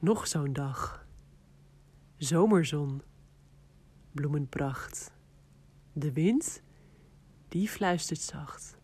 Nog 0.00 0.26
zo'n 0.26 0.52
dag. 0.52 1.06
Zomerzon. 2.16 3.02
Bloemenpracht. 4.12 5.12
De 5.92 6.12
wind, 6.12 6.62
die 7.48 7.68
fluistert 7.68 8.20
zacht. 8.20 8.78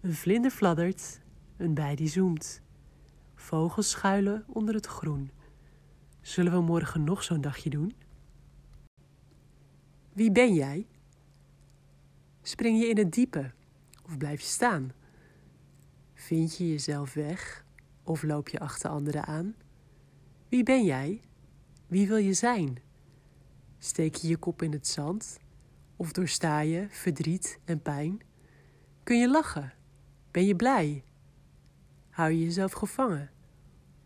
Een 0.00 0.14
vlinder 0.14 0.50
fladdert, 0.50 1.20
een 1.56 1.74
bij 1.74 1.94
die 1.94 2.08
zoemt. 2.08 2.62
Vogels 3.34 3.90
schuilen 3.90 4.44
onder 4.46 4.74
het 4.74 4.86
groen. 4.86 5.30
Zullen 6.20 6.52
we 6.52 6.60
morgen 6.60 7.04
nog 7.04 7.22
zo'n 7.22 7.40
dagje 7.40 7.70
doen? 7.70 7.94
Wie 10.12 10.32
ben 10.32 10.54
jij? 10.54 10.86
Spring 12.42 12.80
je 12.80 12.88
in 12.88 12.98
het 12.98 13.12
diepe 13.12 13.52
of 14.04 14.16
blijf 14.16 14.40
je 14.40 14.46
staan? 14.46 14.92
Vind 16.14 16.56
je 16.56 16.68
jezelf 16.68 17.14
weg 17.14 17.64
of 18.02 18.22
loop 18.22 18.48
je 18.48 18.58
achter 18.58 18.90
anderen 18.90 19.24
aan? 19.24 19.54
Wie 20.50 20.62
ben 20.62 20.84
jij? 20.84 21.20
Wie 21.86 22.08
wil 22.08 22.16
je 22.16 22.32
zijn? 22.32 22.78
Steek 23.78 24.14
je 24.14 24.28
je 24.28 24.36
kop 24.36 24.62
in 24.62 24.72
het 24.72 24.86
zand 24.86 25.38
of 25.96 26.12
doorsta 26.12 26.60
je 26.60 26.86
verdriet 26.88 27.60
en 27.64 27.82
pijn? 27.82 28.20
Kun 29.02 29.18
je 29.18 29.28
lachen? 29.28 29.72
Ben 30.30 30.46
je 30.46 30.56
blij? 30.56 31.04
Hou 32.10 32.30
je 32.30 32.44
jezelf 32.44 32.72
gevangen? 32.72 33.30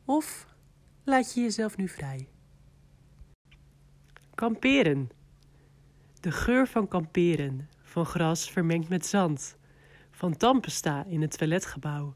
Of 0.04 0.46
laat 1.04 1.34
je 1.34 1.40
jezelf 1.40 1.76
nu 1.76 1.88
vrij? 1.88 2.28
Kamperen. 4.34 5.08
De 6.20 6.32
geur 6.32 6.66
van 6.66 6.88
kamperen, 6.88 7.68
van 7.82 8.04
gras 8.06 8.50
vermengd 8.50 8.88
met 8.88 9.06
zand, 9.06 9.56
van 10.10 10.36
tandpasta 10.36 11.04
in 11.04 11.20
het 11.20 11.38
toiletgebouw, 11.38 12.14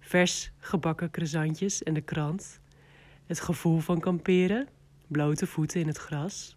vers 0.00 0.52
gebakken 0.58 1.10
croissantjes 1.10 1.82
en 1.82 1.94
de 1.94 2.00
krant, 2.00 2.62
het 3.26 3.40
gevoel 3.40 3.78
van 3.78 4.00
kamperen, 4.00 4.68
blote 5.06 5.46
voeten 5.46 5.80
in 5.80 5.86
het 5.86 5.96
gras, 5.96 6.56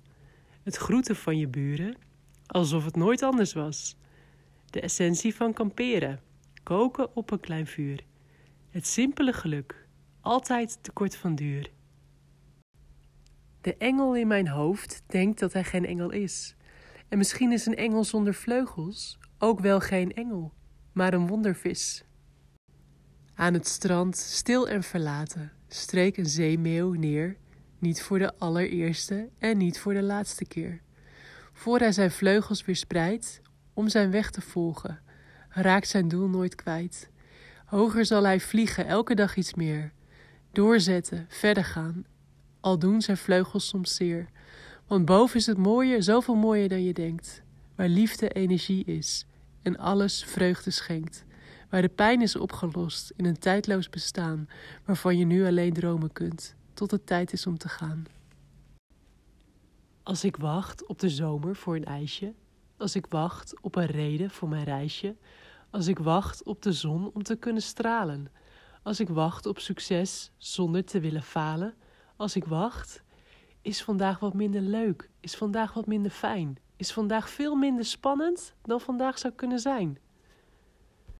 het 0.63 0.75
groeten 0.75 1.15
van 1.15 1.37
je 1.37 1.47
buren, 1.47 1.95
alsof 2.45 2.85
het 2.85 2.95
nooit 2.95 3.23
anders 3.23 3.53
was. 3.53 3.97
De 4.69 4.81
essentie 4.81 5.35
van 5.35 5.53
kamperen, 5.53 6.19
koken 6.63 7.15
op 7.15 7.31
een 7.31 7.39
klein 7.39 7.67
vuur. 7.67 8.03
Het 8.69 8.87
simpele 8.87 9.33
geluk, 9.33 9.87
altijd 10.21 10.79
te 10.81 10.91
kort 10.91 11.15
van 11.15 11.35
duur. 11.35 11.71
De 13.61 13.77
engel 13.77 14.15
in 14.15 14.27
mijn 14.27 14.47
hoofd 14.47 15.03
denkt 15.07 15.39
dat 15.39 15.53
hij 15.53 15.63
geen 15.63 15.85
engel 15.85 16.09
is. 16.09 16.55
En 17.07 17.17
misschien 17.17 17.51
is 17.51 17.65
een 17.65 17.75
engel 17.75 18.03
zonder 18.03 18.33
vleugels 18.33 19.19
ook 19.37 19.59
wel 19.59 19.79
geen 19.79 20.13
engel, 20.13 20.53
maar 20.91 21.13
een 21.13 21.27
wondervis. 21.27 22.05
Aan 23.35 23.53
het 23.53 23.67
strand, 23.67 24.17
stil 24.17 24.67
en 24.67 24.83
verlaten, 24.83 25.51
streek 25.67 26.17
een 26.17 26.25
zeemeeuw 26.25 26.93
neer, 26.93 27.37
niet 27.79 28.01
voor 28.01 28.19
de 28.19 28.33
allereerste 28.37 29.29
en 29.39 29.57
niet 29.57 29.79
voor 29.79 29.93
de 29.93 30.01
laatste 30.03 30.45
keer. 30.45 30.81
Voor 31.53 31.79
hij 31.79 31.91
zijn 31.91 32.11
vleugels 32.11 32.65
weer 32.65 32.75
spreidt 32.75 33.41
om 33.73 33.89
zijn 33.89 34.11
weg 34.11 34.31
te 34.31 34.41
volgen, 34.41 34.99
raakt 35.49 35.87
zijn 35.87 36.07
doel 36.07 36.27
nooit 36.27 36.55
kwijt. 36.55 37.09
Hoger 37.65 38.05
zal 38.05 38.23
hij 38.23 38.39
vliegen, 38.39 38.87
elke 38.87 39.15
dag 39.15 39.35
iets 39.35 39.53
meer. 39.53 39.91
Doorzetten, 40.51 41.25
verder 41.29 41.65
gaan, 41.65 42.05
al 42.59 42.79
doen 42.79 43.01
zijn 43.01 43.17
vleugels 43.17 43.67
soms 43.67 43.95
zeer. 43.95 44.29
Want 44.87 45.05
boven 45.05 45.35
is 45.39 45.45
het 45.45 45.57
mooie 45.57 46.01
zoveel 46.01 46.35
mooier 46.35 46.69
dan 46.69 46.83
je 46.83 46.93
denkt. 46.93 47.41
Waar 47.75 47.87
liefde 47.87 48.29
energie 48.29 48.85
is 48.85 49.25
en 49.61 49.77
alles 49.77 50.23
vreugde 50.23 50.71
schenkt. 50.71 51.25
Waar 51.69 51.81
de 51.81 51.89
pijn 51.89 52.21
is 52.21 52.35
opgelost 52.35 53.13
in 53.15 53.25
een 53.25 53.39
tijdloos 53.39 53.89
bestaan, 53.89 54.49
waarvan 54.85 55.17
je 55.17 55.25
nu 55.25 55.45
alleen 55.45 55.73
dromen 55.73 56.11
kunt, 56.11 56.55
tot 56.73 56.91
het 56.91 57.05
tijd 57.05 57.33
is 57.33 57.47
om 57.47 57.57
te 57.57 57.69
gaan. 57.69 58.05
Als 60.03 60.23
ik 60.23 60.37
wacht 60.37 60.85
op 60.85 60.99
de 60.99 61.09
zomer 61.09 61.55
voor 61.55 61.75
een 61.75 61.85
ijsje, 61.85 62.33
als 62.77 62.95
ik 62.95 63.05
wacht 63.05 63.61
op 63.61 63.75
een 63.75 63.85
reden 63.85 64.29
voor 64.29 64.49
mijn 64.49 64.63
reisje, 64.63 65.15
als 65.69 65.87
ik 65.87 65.99
wacht 65.99 66.43
op 66.43 66.61
de 66.61 66.71
zon 66.71 67.11
om 67.13 67.23
te 67.23 67.35
kunnen 67.35 67.61
stralen, 67.61 68.31
als 68.83 68.99
ik 68.99 69.09
wacht 69.09 69.45
op 69.45 69.59
succes 69.59 70.31
zonder 70.37 70.85
te 70.85 70.99
willen 70.99 71.23
falen, 71.23 71.75
als 72.15 72.35
ik 72.35 72.45
wacht, 72.45 73.03
is 73.61 73.83
vandaag 73.83 74.19
wat 74.19 74.33
minder 74.33 74.61
leuk, 74.61 75.09
is 75.19 75.35
vandaag 75.35 75.73
wat 75.73 75.85
minder 75.85 76.11
fijn, 76.11 76.57
is 76.75 76.91
vandaag 76.91 77.29
veel 77.29 77.55
minder 77.55 77.85
spannend 77.85 78.53
dan 78.61 78.81
vandaag 78.81 79.17
zou 79.17 79.33
kunnen 79.33 79.59
zijn. 79.59 79.97